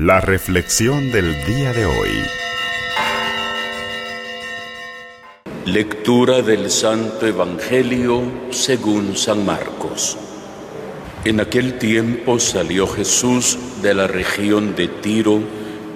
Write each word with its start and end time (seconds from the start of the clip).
La 0.00 0.20
reflexión 0.20 1.10
del 1.10 1.44
día 1.44 1.72
de 1.72 1.84
hoy. 1.84 2.22
Lectura 5.64 6.40
del 6.40 6.70
Santo 6.70 7.26
Evangelio 7.26 8.22
según 8.50 9.16
San 9.16 9.44
Marcos. 9.44 10.16
En 11.24 11.40
aquel 11.40 11.78
tiempo 11.78 12.38
salió 12.38 12.86
Jesús 12.86 13.58
de 13.82 13.92
la 13.92 14.06
región 14.06 14.76
de 14.76 14.86
Tiro 14.86 15.40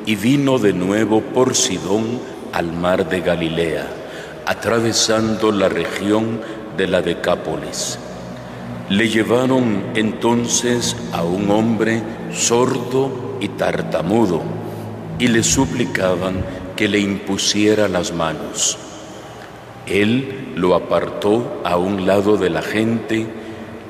y 0.05 0.16
vino 0.16 0.59
de 0.59 0.73
nuevo 0.73 1.21
por 1.21 1.55
Sidón 1.55 2.19
al 2.53 2.73
mar 2.73 3.09
de 3.09 3.21
Galilea, 3.21 3.87
atravesando 4.46 5.53
la 5.53 5.69
región 5.69 6.41
de 6.77 6.89
la 6.89 7.03
Decápolis. 7.03 8.00
Le 8.89 9.09
llevaron 9.09 9.93
entonces 9.95 10.96
a 11.12 11.23
un 11.23 11.48
hombre 11.53 12.03
sordo 12.32 13.31
y 13.43 13.48
tartamudo 13.48 14.40
y 15.18 15.27
le 15.27 15.42
suplicaban 15.42 16.45
que 16.77 16.88
le 16.88 17.01
impusiera 17.01 17.88
las 17.88 18.12
manos. 18.12 18.78
Él 19.87 20.52
lo 20.55 20.77
apartó 20.77 21.60
a 21.65 21.77
un 21.77 22.06
lado 22.06 22.37
de 22.37 22.51
la 22.51 22.62
gente, 22.62 23.27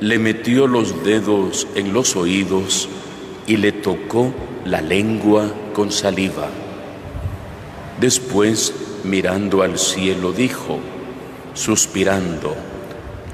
le 0.01 0.19
metió 0.19 0.67
los 0.67 1.05
dedos 1.05 1.69
en 1.75 1.93
los 1.93 2.17
oídos 2.17 2.89
y 3.47 3.59
le 3.59 3.73
tocó 3.73 4.33
la 4.65 4.81
lengua 4.81 5.53
con 5.75 5.93
saliva. 5.93 6.49
Después, 8.01 8.75
mirando 9.05 9.63
al 9.63 9.79
cielo, 9.79 10.33
dijo, 10.33 10.79
suspirando, 11.53 12.57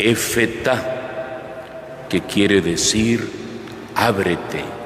Efeta 0.01 2.07
que 2.09 2.23
quiere 2.23 2.61
decir 2.61 3.31
ábrete. 3.95 4.78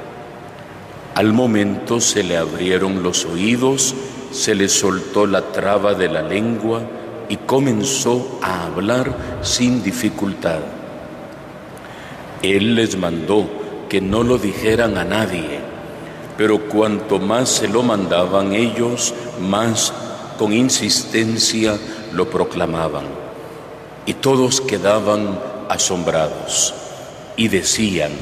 Al 1.14 1.34
momento 1.34 2.00
se 2.00 2.22
le 2.22 2.38
abrieron 2.38 3.02
los 3.02 3.26
oídos, 3.26 3.94
se 4.30 4.54
le 4.54 4.68
soltó 4.70 5.26
la 5.26 5.52
traba 5.52 5.92
de 5.92 6.08
la 6.08 6.22
lengua 6.22 6.82
y 7.28 7.36
comenzó 7.36 8.38
a 8.40 8.64
hablar 8.64 9.40
sin 9.42 9.82
dificultad. 9.82 10.60
Él 12.42 12.74
les 12.74 12.96
mandó 12.96 13.46
que 13.90 14.00
no 14.00 14.22
lo 14.22 14.38
dijeran 14.38 14.96
a 14.96 15.04
nadie, 15.04 15.60
pero 16.38 16.60
cuanto 16.68 17.18
más 17.18 17.50
se 17.50 17.68
lo 17.68 17.82
mandaban 17.82 18.54
ellos, 18.54 19.14
más 19.38 19.92
con 20.38 20.54
insistencia 20.54 21.78
lo 22.12 22.30
proclamaban. 22.30 23.04
Y 24.06 24.14
todos 24.14 24.62
quedaban 24.62 25.38
asombrados 25.68 26.74
y 27.36 27.48
decían, 27.48 28.12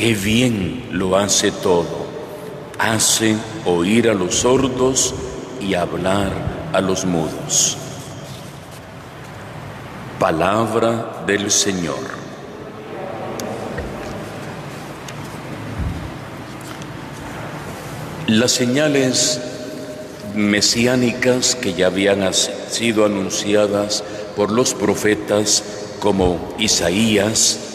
qué 0.00 0.14
bien 0.14 0.86
lo 0.92 1.14
hace 1.14 1.52
todo, 1.52 2.06
hace 2.78 3.36
oír 3.66 4.08
a 4.08 4.14
los 4.14 4.34
sordos 4.36 5.14
y 5.60 5.74
hablar 5.74 6.32
a 6.72 6.80
los 6.80 7.04
mudos. 7.04 7.76
Palabra 10.18 11.22
del 11.26 11.50
Señor. 11.50 11.98
Las 18.26 18.52
señales 18.52 19.38
mesiánicas 20.34 21.54
que 21.54 21.74
ya 21.74 21.88
habían 21.88 22.32
sido 22.32 23.04
anunciadas 23.04 24.02
por 24.34 24.50
los 24.50 24.72
profetas 24.72 25.62
como 26.00 26.54
Isaías, 26.58 27.69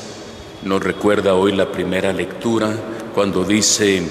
nos 0.65 0.83
recuerda 0.83 1.35
hoy 1.35 1.51
la 1.51 1.71
primera 1.71 2.11
lectura 2.11 2.75
cuando 3.13 3.43
dice, 3.43 4.01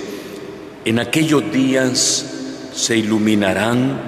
en 0.85 1.01
aquellos 1.01 1.51
días 1.51 2.27
se 2.73 2.97
iluminarán 2.97 3.99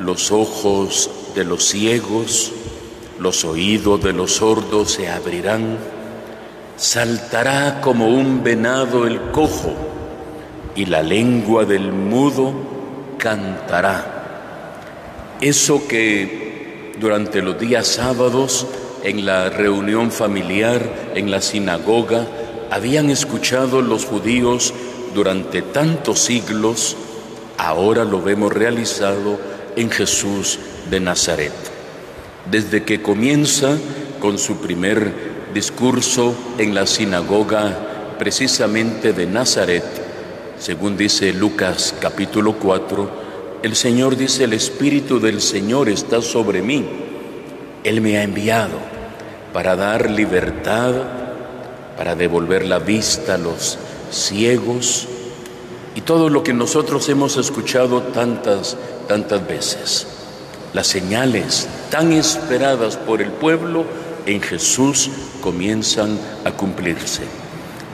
los 0.00 0.32
ojos 0.32 1.10
de 1.34 1.44
los 1.44 1.66
ciegos, 1.66 2.52
los 3.20 3.44
oídos 3.44 4.02
de 4.02 4.14
los 4.14 4.36
sordos 4.36 4.92
se 4.92 5.10
abrirán, 5.10 5.76
saltará 6.78 7.82
como 7.82 8.08
un 8.08 8.42
venado 8.42 9.06
el 9.06 9.20
cojo 9.30 9.74
y 10.74 10.86
la 10.86 11.02
lengua 11.02 11.66
del 11.66 11.92
mudo 11.92 12.54
cantará. 13.18 15.36
Eso 15.38 15.86
que 15.86 16.94
durante 16.98 17.42
los 17.42 17.60
días 17.60 17.86
sábados 17.86 18.66
en 19.04 19.26
la 19.26 19.50
reunión 19.50 20.10
familiar, 20.10 21.12
en 21.14 21.30
la 21.30 21.42
sinagoga, 21.42 22.26
habían 22.70 23.10
escuchado 23.10 23.82
los 23.82 24.06
judíos 24.06 24.72
durante 25.14 25.60
tantos 25.60 26.20
siglos, 26.20 26.96
ahora 27.58 28.04
lo 28.04 28.22
vemos 28.22 28.52
realizado 28.52 29.38
en 29.76 29.90
Jesús 29.90 30.58
de 30.90 31.00
Nazaret. 31.00 31.52
Desde 32.50 32.84
que 32.84 33.02
comienza 33.02 33.76
con 34.20 34.38
su 34.38 34.56
primer 34.56 35.34
discurso 35.52 36.34
en 36.56 36.74
la 36.74 36.86
sinagoga 36.86 38.16
precisamente 38.18 39.12
de 39.12 39.26
Nazaret, 39.26 39.84
según 40.58 40.96
dice 40.96 41.34
Lucas 41.34 41.94
capítulo 42.00 42.54
4, 42.54 43.24
el 43.62 43.76
Señor 43.76 44.16
dice, 44.16 44.44
el 44.44 44.54
Espíritu 44.54 45.20
del 45.20 45.42
Señor 45.42 45.90
está 45.90 46.22
sobre 46.22 46.62
mí, 46.62 46.86
Él 47.82 48.00
me 48.00 48.16
ha 48.16 48.22
enviado 48.22 48.93
para 49.54 49.76
dar 49.76 50.10
libertad, 50.10 50.92
para 51.96 52.16
devolver 52.16 52.66
la 52.66 52.80
vista 52.80 53.36
a 53.36 53.38
los 53.38 53.78
ciegos 54.10 55.06
y 55.94 56.00
todo 56.00 56.28
lo 56.28 56.42
que 56.42 56.52
nosotros 56.52 57.08
hemos 57.08 57.36
escuchado 57.36 58.02
tantas, 58.02 58.76
tantas 59.06 59.46
veces. 59.46 60.08
Las 60.72 60.88
señales 60.88 61.68
tan 61.88 62.12
esperadas 62.12 62.96
por 62.96 63.22
el 63.22 63.30
pueblo 63.30 63.84
en 64.26 64.42
Jesús 64.42 65.08
comienzan 65.40 66.18
a 66.44 66.50
cumplirse. 66.50 67.22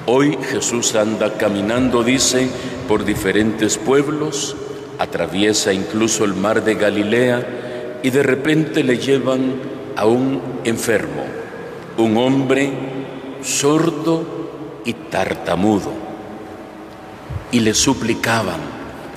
Hoy 0.06 0.38
Jesús 0.50 0.94
anda 0.94 1.34
caminando, 1.34 2.02
dice, 2.02 2.48
por 2.88 3.04
diferentes 3.04 3.76
pueblos, 3.76 4.56
atraviesa 4.98 5.74
incluso 5.74 6.24
el 6.24 6.32
mar 6.32 6.64
de 6.64 6.74
Galilea 6.76 8.00
y 8.02 8.08
de 8.08 8.22
repente 8.22 8.82
le 8.82 8.96
llevan 8.96 9.56
a 9.94 10.06
un 10.06 10.40
enfermo, 10.64 11.39
un 11.96 12.16
hombre 12.16 12.70
sordo 13.42 14.24
y 14.84 14.92
tartamudo. 14.92 15.92
Y 17.52 17.60
le 17.60 17.74
suplicaban, 17.74 18.60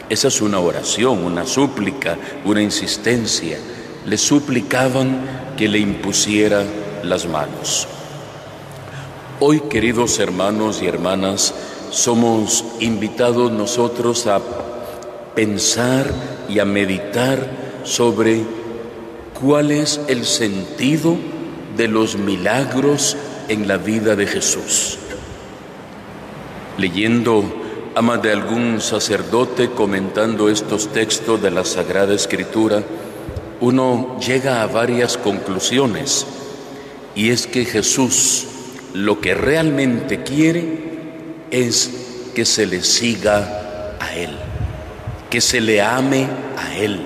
esa 0.09 0.27
es 0.27 0.41
una 0.41 0.59
oración, 0.59 1.23
una 1.23 1.45
súplica, 1.45 2.17
una 2.45 2.61
insistencia, 2.61 3.57
le 4.05 4.17
suplicaban 4.17 5.53
que 5.57 5.67
le 5.67 5.79
impusiera 5.79 6.63
las 7.03 7.27
manos. 7.27 7.87
Hoy, 9.39 9.61
queridos 9.61 10.19
hermanos 10.19 10.81
y 10.81 10.87
hermanas, 10.87 11.53
somos 11.91 12.65
invitados 12.79 13.51
nosotros 13.51 14.25
a 14.27 14.41
pensar 15.35 16.11
y 16.49 16.59
a 16.59 16.65
meditar 16.65 17.81
sobre 17.83 18.43
cuál 19.39 19.71
es 19.71 19.99
el 20.07 20.25
sentido 20.25 21.17
de 21.75 21.87
los 21.87 22.17
milagros 22.17 23.17
en 23.47 23.67
la 23.67 23.77
vida 23.77 24.15
de 24.15 24.27
Jesús. 24.27 24.97
Leyendo 26.77 27.43
a 27.95 28.01
más 28.01 28.21
de 28.21 28.31
algún 28.31 28.81
sacerdote 28.81 29.69
comentando 29.69 30.49
estos 30.49 30.91
textos 30.91 31.41
de 31.41 31.51
la 31.51 31.63
Sagrada 31.63 32.13
Escritura, 32.13 32.83
uno 33.61 34.17
llega 34.19 34.61
a 34.61 34.67
varias 34.67 35.17
conclusiones 35.17 36.25
y 37.15 37.29
es 37.29 37.45
que 37.45 37.65
Jesús 37.65 38.47
lo 38.93 39.21
que 39.21 39.35
realmente 39.35 40.23
quiere 40.23 40.83
es 41.51 41.91
que 42.33 42.45
se 42.45 42.65
le 42.65 42.83
siga 42.83 43.95
a 43.99 44.15
Él, 44.15 44.31
que 45.29 45.39
se 45.39 45.61
le 45.61 45.81
ame 45.81 46.27
a 46.57 46.75
Él, 46.75 47.01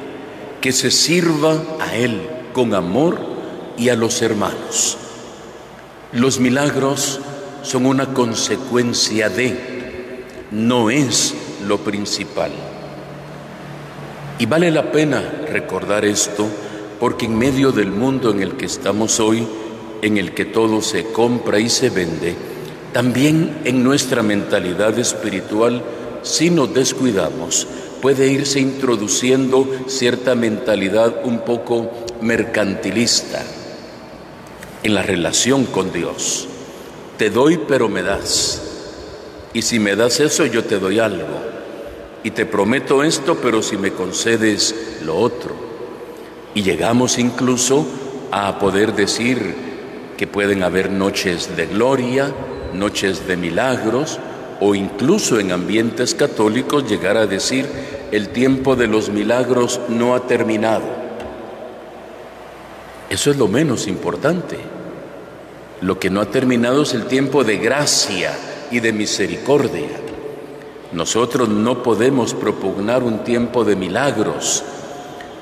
que 0.62 0.72
se 0.72 0.90
sirva 0.90 1.62
a 1.80 1.96
Él 1.96 2.22
con 2.54 2.74
amor 2.74 3.27
y 3.78 3.90
a 3.90 3.96
los 3.96 4.22
hermanos. 4.22 4.98
Los 6.12 6.40
milagros 6.40 7.20
son 7.64 7.86
una 7.86 8.14
consecuencia 8.14 9.30
de, 9.30 10.24
no 10.52 10.90
es 10.90 11.36
lo 11.68 11.80
principal. 11.80 12.52
Y 14.40 14.46
vale 14.46 14.72
la 14.72 14.92
pena 14.92 15.22
recordar 15.50 16.06
esto 16.06 16.48
porque 17.00 17.26
en 17.26 17.38
medio 17.38 17.72
del 17.72 17.92
mundo 17.92 18.32
en 18.32 18.42
el 18.42 18.54
que 18.54 18.66
estamos 18.66 19.20
hoy, 19.20 19.48
en 20.02 20.18
el 20.18 20.34
que 20.34 20.46
todo 20.46 20.82
se 20.82 21.06
compra 21.12 21.60
y 21.60 21.70
se 21.70 21.90
vende, 21.90 22.36
también 22.94 23.60
en 23.66 23.84
nuestra 23.84 24.24
mentalidad 24.24 24.98
espiritual, 24.98 25.84
si 26.24 26.50
nos 26.50 26.74
descuidamos, 26.74 27.68
puede 28.02 28.28
irse 28.28 28.60
introduciendo 28.60 29.68
cierta 29.88 30.36
mentalidad 30.36 31.22
un 31.24 31.40
poco 31.40 31.92
mercantilista 32.22 33.44
en 34.88 34.94
la 34.94 35.04
relación 35.04 35.66
con 35.66 35.92
Dios. 35.92 36.48
Te 37.18 37.30
doy 37.30 37.60
pero 37.68 37.90
me 37.90 38.04
das. 38.04 38.62
Y 39.54 39.62
si 39.62 39.80
me 39.80 39.98
das 39.98 40.22
eso, 40.22 40.46
yo 40.46 40.64
te 40.64 40.80
doy 40.80 41.00
algo. 41.00 41.58
y 42.24 42.32
te 42.32 42.46
prometo 42.46 43.04
esto, 43.04 43.38
pero 43.42 43.62
si 43.62 43.78
me 43.78 43.92
concedes 43.92 45.00
lo 45.06 45.18
otro. 45.18 45.56
Y 46.56 46.64
llegamos 46.64 47.20
incluso 47.20 47.86
a 48.32 48.60
poder 48.60 48.96
decir 48.96 49.56
que 50.18 50.26
pueden 50.26 50.64
haber 50.64 50.90
noches 50.90 51.56
de 51.56 51.68
gloria, 51.68 52.34
noches 52.74 53.28
de 53.28 53.38
milagros, 53.38 54.20
o 54.60 54.74
incluso 54.74 55.40
en 55.40 55.52
ambientes 55.52 56.16
católicos 56.16 56.90
llegar 56.90 57.18
a 57.18 57.28
decir 57.28 57.66
el 58.12 58.30
tiempo 58.30 58.76
de 58.76 58.88
los 58.88 59.10
milagros 59.10 59.80
no 59.90 60.16
ha 60.16 60.28
terminado. 60.28 60.84
Eso 63.10 63.32
es 63.32 63.38
lo 63.38 63.48
menos 63.48 63.88
importante. 63.88 64.77
Lo 65.82 66.00
que 66.00 66.10
no 66.10 66.22
ha 66.22 66.26
terminado 66.32 66.84
es 66.84 66.94
el 66.94 67.06
tiempo 67.06 67.44
de 67.44 67.58
gracia 67.58 68.34
y 68.72 68.80
de 68.80 68.94
misericordia. 68.94 69.90
Nosotros 70.92 71.50
no 71.50 71.84
podemos 71.84 72.34
propugnar 72.34 73.04
un 73.04 73.24
tiempo 73.24 73.64
de 73.64 73.76
milagros, 73.76 74.64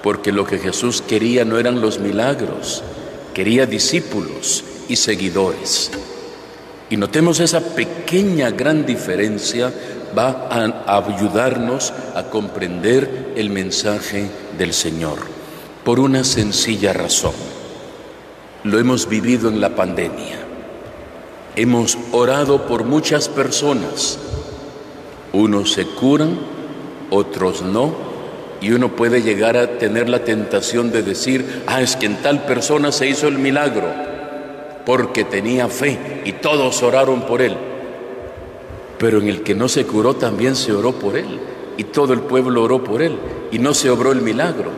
porque 0.04 0.32
lo 0.32 0.46
que 0.46 0.60
Jesús 0.60 1.02
quería 1.02 1.46
no 1.46 1.58
eran 1.58 1.82
los 1.82 2.00
milagros, 2.00 2.84
quería 3.34 3.66
discípulos 3.66 4.64
y 4.90 4.98
seguidores. 4.98 5.92
Y 6.90 6.98
notemos 6.98 7.40
esa 7.40 7.62
pequeña 7.62 8.52
gran 8.52 8.86
diferencia 8.86 9.74
va 10.18 10.48
a 10.50 10.98
ayudarnos 10.98 11.94
a 12.16 12.24
comprender 12.24 13.34
el 13.36 13.50
mensaje 13.50 14.30
del 14.58 14.74
Señor 14.74 15.18
por 15.84 16.00
una 16.00 16.24
sencilla 16.24 16.94
razón. 16.94 17.55
Lo 18.66 18.80
hemos 18.80 19.08
vivido 19.08 19.48
en 19.48 19.62
la 19.62 19.76
pandemia. 19.76 20.40
Hemos 21.56 22.00
orado 22.12 22.66
por 22.66 22.84
muchas 22.84 23.30
personas. 23.30 24.18
Unos 25.34 25.74
se 25.74 25.86
curan, 25.86 26.40
otros 27.12 27.62
no, 27.62 27.94
y 28.62 28.72
uno 28.72 28.96
puede 28.96 29.22
llegar 29.22 29.56
a 29.56 29.78
tener 29.78 30.10
la 30.10 30.24
tentación 30.24 30.92
de 30.92 31.04
decir, 31.04 31.62
ah, 31.68 31.84
es 31.84 31.96
que 31.96 32.08
en 32.08 32.24
tal 32.24 32.44
persona 32.48 32.92
se 32.92 33.08
hizo 33.08 33.28
el 33.28 33.38
milagro, 33.38 33.88
porque 34.84 35.24
tenía 35.24 35.68
fe 35.68 36.24
y 36.26 36.32
todos 36.32 36.82
oraron 36.82 37.22
por 37.28 37.44
él. 37.44 37.56
Pero 38.98 39.20
en 39.20 39.28
el 39.28 39.44
que 39.44 39.54
no 39.54 39.70
se 39.70 39.86
curó 39.86 40.16
también 40.16 40.56
se 40.56 40.74
oró 40.74 40.94
por 40.94 41.18
él, 41.18 41.40
y 41.78 41.84
todo 41.84 42.14
el 42.14 42.22
pueblo 42.22 42.64
oró 42.64 42.84
por 42.84 43.04
él, 43.04 43.16
y 43.52 43.60
no 43.60 43.76
se 43.76 43.92
obró 43.92 44.12
el 44.12 44.24
milagro. 44.24 44.72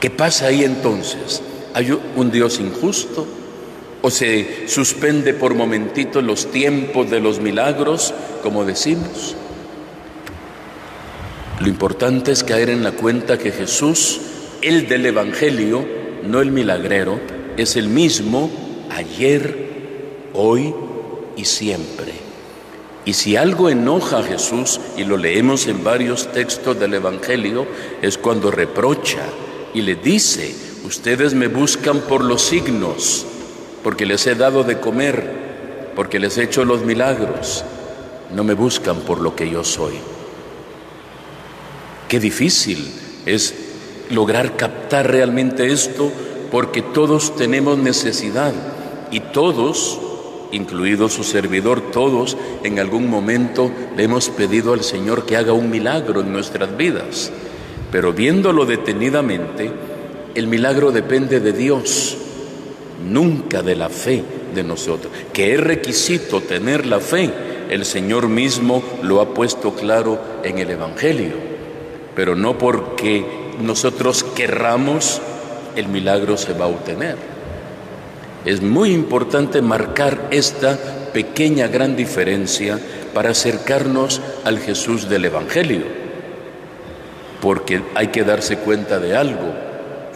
¿Qué 0.00 0.10
pasa 0.10 0.46
ahí 0.46 0.64
entonces? 0.64 1.42
¿Hay 1.76 1.96
un 2.16 2.30
Dios 2.32 2.58
injusto? 2.58 3.26
o 4.02 4.10
se 4.10 4.68
suspende 4.68 5.34
por 5.34 5.54
momentitos 5.54 6.22
los 6.22 6.52
tiempos 6.52 7.10
de 7.10 7.18
los 7.18 7.40
milagros, 7.40 8.14
como 8.40 8.64
decimos. 8.64 9.34
Lo 11.58 11.66
importante 11.66 12.30
es 12.30 12.44
caer 12.44 12.70
en 12.70 12.84
la 12.84 12.92
cuenta 12.92 13.36
que 13.36 13.50
Jesús, 13.50 14.20
el 14.62 14.86
del 14.86 15.06
Evangelio, 15.06 15.84
no 16.22 16.40
el 16.40 16.52
milagrero, 16.52 17.18
es 17.56 17.74
el 17.74 17.88
mismo 17.88 18.48
ayer, 18.90 20.28
hoy 20.34 20.72
y 21.36 21.44
siempre. 21.44 22.12
Y 23.04 23.14
si 23.14 23.34
algo 23.34 23.70
enoja 23.70 24.18
a 24.18 24.22
Jesús, 24.22 24.80
y 24.96 25.02
lo 25.02 25.16
leemos 25.16 25.66
en 25.66 25.82
varios 25.82 26.30
textos 26.30 26.78
del 26.78 26.94
Evangelio, 26.94 27.66
es 28.02 28.18
cuando 28.18 28.52
reprocha 28.52 29.22
y 29.74 29.80
le 29.82 29.96
dice, 29.96 30.65
ustedes 30.86 31.34
me 31.34 31.48
buscan 31.48 32.00
por 32.00 32.24
los 32.24 32.42
signos, 32.42 33.26
porque 33.82 34.06
les 34.06 34.26
he 34.26 34.36
dado 34.36 34.62
de 34.62 34.78
comer, 34.78 35.92
porque 35.96 36.20
les 36.20 36.38
he 36.38 36.44
hecho 36.44 36.64
los 36.64 36.84
milagros. 36.84 37.64
No 38.32 38.44
me 38.44 38.54
buscan 38.54 39.00
por 39.00 39.20
lo 39.20 39.34
que 39.34 39.50
yo 39.50 39.64
soy. 39.64 39.94
Qué 42.08 42.20
difícil 42.20 42.88
es 43.26 43.54
lograr 44.10 44.56
captar 44.56 45.10
realmente 45.10 45.72
esto, 45.72 46.12
porque 46.52 46.82
todos 46.82 47.34
tenemos 47.34 47.78
necesidad 47.78 48.54
y 49.10 49.18
todos, 49.20 49.98
incluido 50.52 51.08
su 51.08 51.24
servidor, 51.24 51.90
todos 51.90 52.36
en 52.62 52.78
algún 52.78 53.10
momento 53.10 53.72
le 53.96 54.04
hemos 54.04 54.28
pedido 54.28 54.72
al 54.72 54.84
Señor 54.84 55.26
que 55.26 55.36
haga 55.36 55.52
un 55.52 55.68
milagro 55.68 56.20
en 56.20 56.32
nuestras 56.32 56.76
vidas. 56.76 57.32
Pero 57.90 58.12
viéndolo 58.12 58.66
detenidamente, 58.66 59.72
el 60.36 60.48
milagro 60.48 60.92
depende 60.92 61.40
de 61.40 61.52
Dios 61.52 62.18
nunca 63.02 63.62
de 63.62 63.74
la 63.74 63.88
fe 63.88 64.22
de 64.54 64.62
nosotros, 64.62 65.10
que 65.32 65.54
es 65.54 65.60
requisito 65.60 66.42
tener 66.42 66.84
la 66.84 67.00
fe. 67.00 67.30
El 67.70 67.86
Señor 67.86 68.28
mismo 68.28 68.82
lo 69.02 69.20
ha 69.22 69.34
puesto 69.34 69.72
claro 69.74 70.20
en 70.44 70.58
el 70.58 70.70
Evangelio, 70.70 71.32
pero 72.14 72.36
no 72.36 72.58
porque 72.58 73.24
nosotros 73.60 74.24
querramos, 74.24 75.22
el 75.74 75.88
milagro 75.88 76.36
se 76.36 76.52
va 76.52 76.66
a 76.66 76.68
obtener. 76.68 77.16
Es 78.44 78.60
muy 78.60 78.92
importante 78.92 79.62
marcar 79.62 80.28
esta 80.30 80.78
pequeña 81.14 81.66
gran 81.66 81.96
diferencia 81.96 82.78
para 83.14 83.30
acercarnos 83.30 84.20
al 84.44 84.58
Jesús 84.58 85.08
del 85.08 85.24
Evangelio, 85.24 85.82
porque 87.40 87.82
hay 87.94 88.08
que 88.08 88.22
darse 88.22 88.58
cuenta 88.58 89.00
de 89.00 89.16
algo 89.16 89.65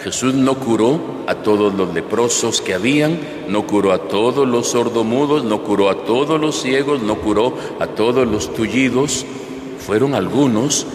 Jesús 0.02 0.32
no 0.32 0.54
curó 0.58 0.98
a 1.26 1.34
todos 1.36 1.74
los 1.74 1.92
leprosos 1.92 2.62
que 2.62 2.72
habían, 2.72 3.20
no 3.48 3.66
curó 3.66 3.92
a 3.92 4.08
todos 4.08 4.48
los 4.48 4.68
sordomudos, 4.68 5.44
no 5.44 5.62
curó 5.62 5.90
a 5.90 6.04
todos 6.04 6.40
los 6.40 6.60
ciegos, 6.62 7.02
no 7.02 7.16
curó 7.16 7.54
a 7.78 7.86
todos 7.86 8.26
los 8.26 8.54
tullidos. 8.54 9.26
Fueron 9.78 10.14
algunos 10.14 10.86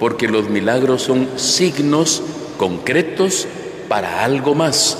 porque 0.00 0.28
los 0.28 0.48
milagros 0.48 1.02
son 1.02 1.28
signos 1.36 2.22
concretos 2.56 3.46
para 3.88 4.24
algo 4.24 4.54
más. 4.54 4.96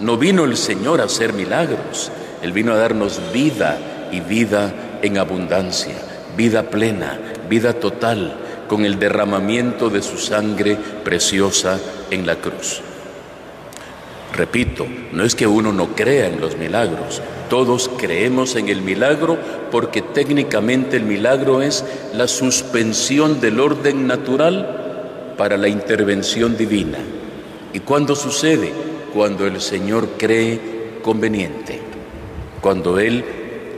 No 0.00 0.16
vino 0.16 0.44
el 0.44 0.56
Señor 0.56 1.02
a 1.02 1.04
hacer 1.04 1.34
milagros, 1.34 2.10
Él 2.42 2.52
vino 2.52 2.72
a 2.72 2.76
darnos 2.76 3.20
vida 3.34 4.08
y 4.10 4.20
vida 4.20 4.98
en 5.02 5.18
abundancia, 5.18 5.96
vida 6.34 6.62
plena, 6.70 7.20
vida 7.48 7.74
total 7.74 8.38
con 8.68 8.86
el 8.86 8.98
derramamiento 8.98 9.90
de 9.90 10.00
su 10.00 10.16
sangre 10.16 10.78
preciosa 11.04 11.78
en 12.10 12.26
la 12.26 12.36
cruz. 12.36 12.80
Repito, 14.34 14.86
no 15.12 15.24
es 15.24 15.34
que 15.34 15.46
uno 15.46 15.72
no 15.72 15.94
crea 15.94 16.28
en 16.28 16.40
los 16.40 16.56
milagros, 16.56 17.20
todos 17.48 17.90
creemos 17.98 18.54
en 18.54 18.68
el 18.68 18.80
milagro 18.80 19.36
porque 19.72 20.02
técnicamente 20.02 20.96
el 20.96 21.02
milagro 21.02 21.62
es 21.62 21.84
la 22.14 22.28
suspensión 22.28 23.40
del 23.40 23.58
orden 23.58 24.06
natural 24.06 25.34
para 25.36 25.56
la 25.56 25.68
intervención 25.68 26.56
divina. 26.56 26.98
¿Y 27.72 27.80
cuándo 27.80 28.14
sucede? 28.14 28.72
Cuando 29.12 29.46
el 29.46 29.60
Señor 29.60 30.10
cree 30.16 30.60
conveniente, 31.02 31.80
cuando 32.60 33.00
Él 33.00 33.24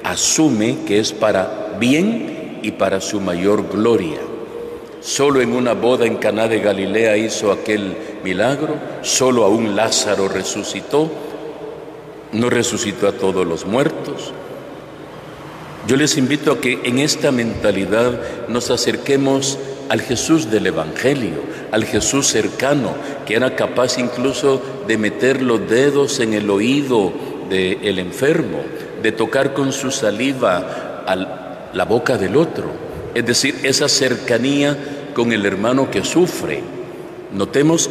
asume 0.05 0.79
que 0.87 0.99
es 0.99 1.13
para 1.13 1.77
bien 1.79 2.59
y 2.63 2.73
para 2.73 3.01
su 3.01 3.21
mayor 3.21 3.69
gloria. 3.71 4.19
Solo 5.01 5.41
en 5.41 5.53
una 5.53 5.73
boda 5.73 6.07
en 6.07 6.17
Caná 6.17 6.47
de 6.47 6.61
Galilea 6.61 7.17
hizo 7.17 7.51
aquel 7.51 7.97
milagro, 8.23 8.77
solo 9.03 9.45
a 9.45 9.49
un 9.49 9.77
Lázaro 9.77 10.29
resucitó, 10.29 11.11
no 12.33 12.51
resucitó 12.51 13.09
a 13.09 13.13
todos 13.13 13.47
los 13.47 13.67
muertos. 13.67 14.33
Yo 15.87 15.97
les 15.97 16.17
invito 16.17 16.53
a 16.53 16.61
que 16.61 16.81
en 16.85 16.99
esta 16.99 17.33
mentalidad 17.33 18.49
nos 18.49 18.71
acerquemos 18.71 19.59
al 19.89 20.01
Jesús 20.01 20.51
del 20.51 20.69
Evangelio, 20.69 21.41
al 21.73 21.85
Jesús 21.85 22.29
cercano, 22.29 22.95
que 23.27 23.35
era 23.35 23.57
capaz 23.57 23.99
incluso 23.99 24.63
de 24.87 24.97
meter 24.97 25.43
los 25.43 25.69
dedos 25.69 26.21
en 26.21 26.35
el 26.35 26.49
oído 26.51 27.13
del 27.51 27.99
enfermo, 27.99 28.61
de 29.03 29.13
tocar 29.13 29.53
con 29.53 29.73
su 29.73 29.91
saliva 29.91 31.05
la 31.75 31.85
boca 31.85 32.17
del 32.17 32.37
otro 32.37 32.93
es 33.15 33.27
decir, 33.27 33.61
esa 33.63 33.89
cercanía 33.89 34.77
con 35.15 35.33
el 35.33 35.45
hermano 35.45 35.91
que 35.91 36.05
sufre. 36.05 36.63
Notemos 37.33 37.91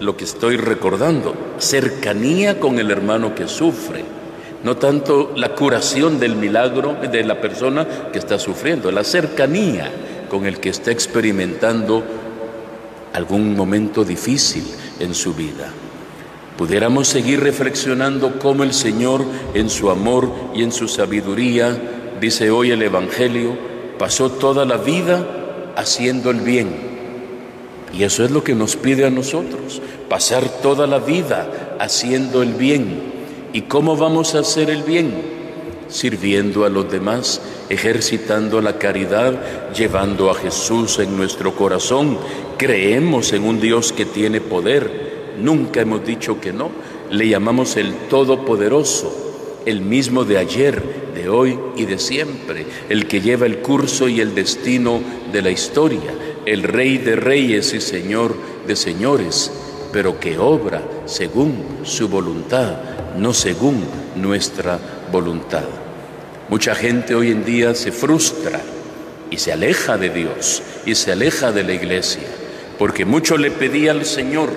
lo 0.00 0.16
que 0.16 0.24
estoy 0.24 0.56
recordando, 0.56 1.34
cercanía 1.58 2.60
con 2.60 2.78
el 2.78 2.90
hermano 2.90 3.34
que 3.34 3.48
sufre, 3.48 4.04
no 4.62 4.76
tanto 4.76 5.32
la 5.36 5.54
curación 5.54 6.18
del 6.18 6.36
milagro 6.36 6.96
de 7.10 7.24
la 7.24 7.40
persona 7.40 7.86
que 8.12 8.18
está 8.18 8.38
sufriendo, 8.38 8.90
la 8.90 9.04
cercanía 9.04 9.90
con 10.28 10.46
el 10.46 10.58
que 10.58 10.70
está 10.70 10.90
experimentando 10.90 12.02
algún 13.12 13.56
momento 13.56 14.04
difícil 14.04 14.64
en 15.00 15.14
su 15.14 15.34
vida. 15.34 15.72
Pudiéramos 16.56 17.06
seguir 17.08 17.40
reflexionando 17.40 18.38
cómo 18.38 18.62
el 18.62 18.72
Señor 18.72 19.24
en 19.54 19.68
su 19.68 19.90
amor 19.90 20.30
y 20.54 20.62
en 20.62 20.72
su 20.72 20.88
sabiduría, 20.88 21.76
dice 22.20 22.50
hoy 22.50 22.70
el 22.70 22.82
Evangelio, 22.82 23.56
pasó 23.98 24.30
toda 24.30 24.64
la 24.64 24.78
vida 24.78 25.26
haciendo 25.76 26.30
el 26.30 26.40
bien. 26.40 26.85
Y 27.92 28.02
eso 28.04 28.24
es 28.24 28.30
lo 28.30 28.44
que 28.44 28.54
nos 28.54 28.76
pide 28.76 29.06
a 29.06 29.10
nosotros, 29.10 29.80
pasar 30.08 30.48
toda 30.60 30.86
la 30.86 30.98
vida 30.98 31.76
haciendo 31.78 32.42
el 32.42 32.54
bien. 32.54 33.14
¿Y 33.52 33.62
cómo 33.62 33.96
vamos 33.96 34.34
a 34.34 34.40
hacer 34.40 34.70
el 34.70 34.82
bien? 34.82 35.36
Sirviendo 35.88 36.64
a 36.64 36.68
los 36.68 36.90
demás 36.90 37.40
ejercitando 37.68 38.60
la 38.60 38.78
caridad, 38.78 39.72
llevando 39.74 40.30
a 40.30 40.34
Jesús 40.34 40.98
en 40.98 41.16
nuestro 41.16 41.54
corazón. 41.54 42.18
Creemos 42.56 43.32
en 43.32 43.44
un 43.44 43.60
Dios 43.60 43.92
que 43.92 44.04
tiene 44.04 44.40
poder. 44.40 45.34
Nunca 45.40 45.80
hemos 45.80 46.04
dicho 46.04 46.40
que 46.40 46.52
no. 46.52 46.70
Le 47.10 47.28
llamamos 47.28 47.76
el 47.76 47.94
Todopoderoso, 48.08 49.62
el 49.64 49.80
mismo 49.80 50.24
de 50.24 50.38
ayer, 50.38 50.82
de 51.14 51.28
hoy 51.28 51.58
y 51.76 51.84
de 51.84 51.98
siempre, 51.98 52.66
el 52.88 53.06
que 53.06 53.20
lleva 53.20 53.46
el 53.46 53.58
curso 53.58 54.08
y 54.08 54.20
el 54.20 54.34
destino 54.34 55.00
de 55.32 55.42
la 55.42 55.50
historia, 55.50 56.12
el 56.46 56.62
Rey 56.62 56.98
de 56.98 57.16
Reyes 57.16 57.74
y 57.74 57.80
Señor 57.80 58.36
de 58.66 58.76
Señores, 58.76 59.50
pero 59.92 60.18
que 60.18 60.38
obra 60.38 60.82
según 61.04 61.80
su 61.82 62.08
voluntad, 62.08 62.76
no 63.18 63.34
según 63.34 63.84
nuestra 64.14 64.78
voluntad. 65.10 65.64
Mucha 66.48 66.74
gente 66.74 67.14
hoy 67.14 67.32
en 67.32 67.44
día 67.44 67.74
se 67.74 67.90
frustra 67.90 68.60
y 69.30 69.38
se 69.38 69.52
aleja 69.52 69.98
de 69.98 70.10
Dios 70.10 70.62
y 70.84 70.94
se 70.94 71.12
aleja 71.12 71.50
de 71.50 71.64
la 71.64 71.72
iglesia, 71.72 72.28
porque 72.78 73.04
mucho 73.04 73.36
le 73.36 73.50
pedí 73.50 73.88
al 73.88 74.04
Señor 74.04 74.50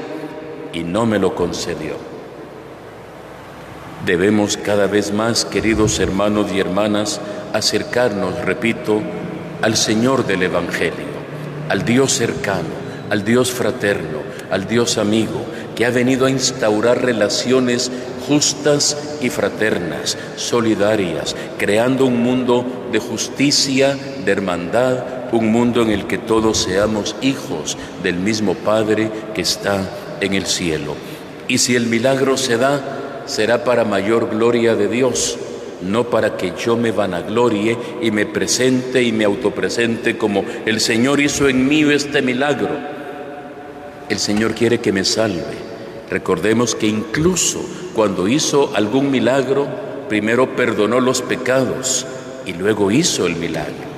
y 0.72 0.84
no 0.84 1.05
me 1.05 1.17
lo 1.17 1.34
concedió. 1.34 1.96
Debemos 4.05 4.58
cada 4.58 4.88
vez 4.88 5.12
más, 5.12 5.46
queridos 5.46 6.00
hermanos 6.00 6.51
y 6.53 6.60
hermanas, 6.60 7.19
acercarnos, 7.53 8.46
repito, 8.46 9.01
al 9.62 9.75
Señor 9.75 10.25
del 10.25 10.43
Evangelio, 10.43 11.09
al 11.70 11.86
Dios 11.86 12.14
cercano, 12.14 12.90
al 13.10 13.24
Dios 13.24 13.52
fraterno, 13.52 14.20
al 14.52 14.68
Dios 14.68 14.98
amigo, 14.98 15.46
que 15.76 15.86
ha 15.86 15.92
venido 15.92 16.26
a 16.26 16.32
instaurar 16.32 17.04
relaciones 17.04 17.92
justas 18.28 18.98
y 19.22 19.30
fraternas, 19.30 20.18
solidarias, 20.36 21.36
creando 21.58 22.06
un 22.06 22.22
mundo 22.22 22.90
de 22.92 23.00
justicia, 23.00 23.98
de 24.26 24.32
hermandad, 24.32 25.04
un 25.32 25.52
mundo 25.52 25.82
en 25.82 25.92
el 25.92 26.08
que 26.08 26.18
todos 26.18 26.58
seamos 26.58 27.16
hijos 27.22 27.78
del 28.04 28.16
mismo 28.16 28.56
Padre 28.56 29.12
que 29.34 29.42
está 29.42 29.82
en 30.22 30.34
el 30.34 30.46
cielo. 30.46 30.96
Y 31.48 31.60
si 31.60 31.76
el 31.76 31.88
milagro 31.88 32.38
se 32.38 32.58
da, 32.58 33.24
será 33.26 33.64
para 33.64 33.86
mayor 33.86 34.30
gloria 34.30 34.76
de 34.76 34.88
Dios, 34.88 35.38
no 35.81 36.09
para 36.09 36.38
que 36.38 36.53
yo 36.57 36.75
me 36.75 36.91
vanaglorie 36.91 37.77
y 38.01 38.12
me 38.12 38.25
presente 38.25 39.01
y 39.01 39.12
me 39.12 39.25
autopresente 39.25 40.17
como 40.17 40.43
el 40.65 40.79
Señor 40.79 41.19
hizo 41.19 41.48
en 41.48 41.67
mí 41.67 41.81
este 41.81 42.21
milagro. 42.21 42.69
El 44.09 44.19
Señor 44.19 44.55
quiere 44.55 44.79
que 44.79 44.91
me 44.91 45.03
salve 45.03 45.69
Recordemos 46.09 46.74
que 46.74 46.88
incluso 46.88 47.63
cuando 47.93 48.27
hizo 48.27 48.75
algún 48.75 49.12
milagro, 49.12 49.67
primero 50.09 50.55
perdonó 50.55 51.00
los 51.00 51.21
pecados 51.21 52.05
y 52.45 52.53
luego 52.53 52.89
hizo 52.89 53.27
el 53.27 53.36
milagro. 53.36 53.89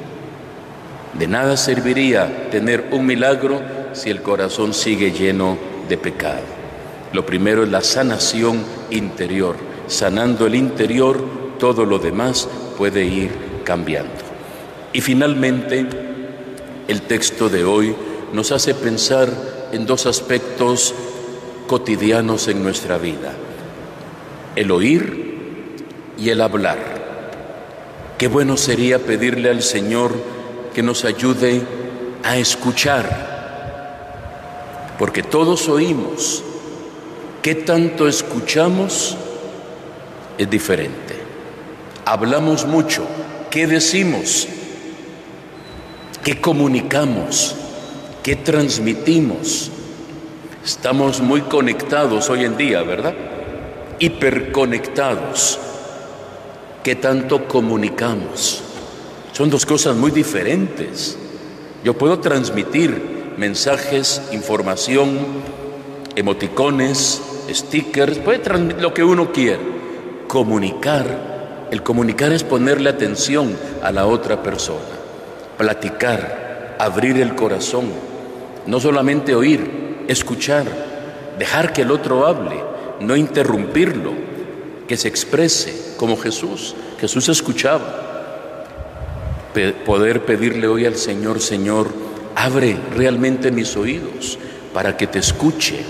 De 1.17 1.27
nada 1.27 1.55
serviría 1.55 2.49
tener 2.49 2.89
un 2.91 3.05
milagro 3.05 3.61
si 3.93 4.09
el 4.09 4.21
corazón 4.21 4.73
sigue 4.73 5.11
lleno 5.11 5.57
de 5.87 5.97
pecado. 5.97 6.41
Lo 7.13 7.25
primero 7.25 7.63
es 7.63 7.69
la 7.69 7.81
sanación 7.81 8.63
interior. 8.89 9.55
Sanando 9.87 10.47
el 10.47 10.55
interior, 10.55 11.21
todo 11.61 11.85
lo 11.85 11.99
demás 11.99 12.49
puede 12.75 13.05
ir 13.05 13.29
cambiando. 13.63 14.11
Y 14.93 15.01
finalmente, 15.01 15.85
el 16.87 17.03
texto 17.03 17.49
de 17.49 17.63
hoy 17.63 17.95
nos 18.33 18.51
hace 18.51 18.73
pensar 18.73 19.29
en 19.71 19.85
dos 19.85 20.07
aspectos 20.07 20.95
cotidianos 21.67 22.47
en 22.47 22.63
nuestra 22.63 22.97
vida, 22.97 23.33
el 24.55 24.71
oír 24.71 25.77
y 26.17 26.31
el 26.31 26.41
hablar. 26.41 26.79
Qué 28.17 28.27
bueno 28.27 28.57
sería 28.57 28.97
pedirle 28.97 29.51
al 29.51 29.61
Señor 29.61 30.13
que 30.73 30.81
nos 30.81 31.05
ayude 31.05 31.61
a 32.23 32.37
escuchar, 32.37 33.05
porque 34.97 35.21
todos 35.21 35.69
oímos. 35.69 36.43
¿Qué 37.43 37.53
tanto 37.53 38.07
escuchamos? 38.07 39.15
Es 40.39 40.49
diferente. 40.49 41.10
Hablamos 42.11 42.65
mucho. 42.65 43.05
¿Qué 43.49 43.67
decimos? 43.67 44.45
¿Qué 46.21 46.41
comunicamos? 46.41 47.55
¿Qué 48.21 48.35
transmitimos? 48.35 49.71
Estamos 50.61 51.21
muy 51.21 51.39
conectados 51.39 52.29
hoy 52.29 52.43
en 52.43 52.57
día, 52.57 52.83
¿verdad? 52.83 53.13
Hiperconectados. 53.97 55.57
¿Qué 56.83 56.95
tanto 56.95 57.47
comunicamos? 57.47 58.61
Son 59.31 59.49
dos 59.49 59.65
cosas 59.65 59.95
muy 59.95 60.11
diferentes. 60.11 61.17
Yo 61.81 61.97
puedo 61.97 62.19
transmitir 62.19 63.35
mensajes, 63.37 64.21
información, 64.33 65.17
emoticones, 66.17 67.21
stickers, 67.49 68.17
puede 68.17 68.39
transmitir 68.39 68.81
lo 68.81 68.93
que 68.93 69.05
uno 69.05 69.31
quiera. 69.31 69.61
Comunicar, 70.27 71.30
el 71.71 71.83
comunicar 71.83 72.33
es 72.33 72.43
ponerle 72.43 72.89
atención 72.89 73.57
a 73.81 73.93
la 73.93 74.05
otra 74.05 74.43
persona, 74.43 74.79
platicar, 75.57 76.75
abrir 76.77 77.17
el 77.17 77.33
corazón, 77.33 77.85
no 78.67 78.79
solamente 78.81 79.33
oír, 79.33 80.03
escuchar, 80.09 80.65
dejar 81.39 81.71
que 81.71 81.83
el 81.83 81.91
otro 81.91 82.27
hable, 82.27 82.61
no 82.99 83.15
interrumpirlo, 83.15 84.11
que 84.85 84.97
se 84.97 85.07
exprese 85.07 85.95
como 85.95 86.17
Jesús. 86.17 86.75
Jesús 86.99 87.29
escuchaba. 87.29 88.09
poder 89.85 90.25
pedirle 90.25 90.67
hoy 90.67 90.85
al 90.85 90.95
Señor, 90.95 91.39
Señor, 91.39 91.87
abre 92.35 92.77
realmente 92.95 93.51
mis 93.51 93.77
oídos 93.77 94.37
para 94.73 94.97
que 94.97 95.07
te 95.07 95.19
escuche. 95.19 95.85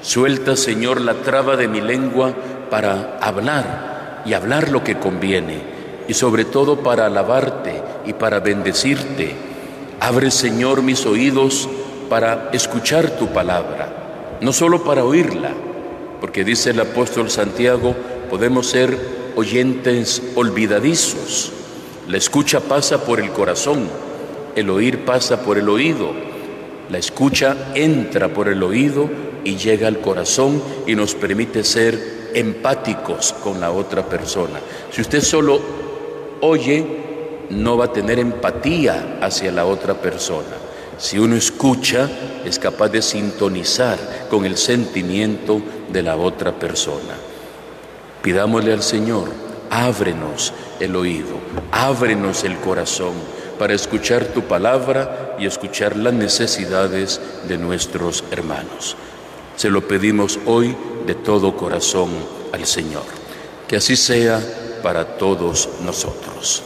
Suelta, 0.00 0.56
Señor, 0.56 1.02
la 1.02 1.14
traba 1.14 1.56
de 1.56 1.68
mi 1.68 1.82
lengua 1.82 2.34
para 2.70 3.18
hablar 3.20 3.97
y 4.28 4.34
hablar 4.34 4.70
lo 4.70 4.84
que 4.84 4.98
conviene 4.98 5.60
y 6.06 6.14
sobre 6.14 6.44
todo 6.44 6.82
para 6.82 7.06
alabarte 7.06 7.82
y 8.04 8.12
para 8.12 8.40
bendecirte. 8.40 9.34
Abre, 10.00 10.30
Señor, 10.30 10.82
mis 10.82 11.06
oídos 11.06 11.68
para 12.10 12.50
escuchar 12.52 13.10
tu 13.10 13.28
palabra, 13.28 14.36
no 14.40 14.52
solo 14.52 14.84
para 14.84 15.04
oírla, 15.04 15.52
porque 16.20 16.44
dice 16.44 16.70
el 16.70 16.80
apóstol 16.80 17.30
Santiago, 17.30 17.94
podemos 18.28 18.66
ser 18.66 18.98
oyentes 19.34 20.22
olvidadizos. 20.34 21.52
La 22.06 22.18
escucha 22.18 22.60
pasa 22.60 23.04
por 23.04 23.20
el 23.20 23.30
corazón, 23.30 23.88
el 24.56 24.68
oír 24.70 25.04
pasa 25.04 25.42
por 25.42 25.56
el 25.58 25.68
oído, 25.68 26.12
la 26.90 26.98
escucha 26.98 27.56
entra 27.74 28.28
por 28.28 28.48
el 28.48 28.62
oído 28.62 29.08
y 29.44 29.56
llega 29.56 29.88
al 29.88 30.00
corazón 30.00 30.62
y 30.86 30.94
nos 30.94 31.14
permite 31.14 31.64
ser 31.64 32.17
empáticos 32.34 33.34
con 33.42 33.60
la 33.60 33.70
otra 33.70 34.04
persona. 34.08 34.60
Si 34.90 35.00
usted 35.00 35.20
solo 35.20 35.60
oye, 36.40 36.84
no 37.50 37.76
va 37.76 37.86
a 37.86 37.92
tener 37.92 38.18
empatía 38.18 39.18
hacia 39.20 39.52
la 39.52 39.64
otra 39.64 39.94
persona. 39.94 40.56
Si 40.98 41.18
uno 41.18 41.36
escucha, 41.36 42.08
es 42.44 42.58
capaz 42.58 42.88
de 42.88 43.02
sintonizar 43.02 43.98
con 44.28 44.44
el 44.44 44.56
sentimiento 44.56 45.62
de 45.92 46.02
la 46.02 46.16
otra 46.16 46.52
persona. 46.52 47.14
Pidámosle 48.22 48.72
al 48.72 48.82
Señor, 48.82 49.28
ábrenos 49.70 50.52
el 50.80 50.96
oído, 50.96 51.38
ábrenos 51.70 52.44
el 52.44 52.56
corazón 52.58 53.14
para 53.58 53.74
escuchar 53.74 54.24
tu 54.26 54.42
palabra 54.42 55.36
y 55.38 55.46
escuchar 55.46 55.96
las 55.96 56.12
necesidades 56.12 57.20
de 57.46 57.58
nuestros 57.58 58.24
hermanos. 58.30 58.96
Se 59.58 59.70
lo 59.70 59.88
pedimos 59.88 60.38
hoy 60.46 60.76
de 61.04 61.16
todo 61.16 61.56
corazón 61.56 62.10
al 62.52 62.64
Señor. 62.64 63.02
Que 63.66 63.74
así 63.74 63.96
sea 63.96 64.40
para 64.84 65.18
todos 65.18 65.68
nosotros. 65.84 66.62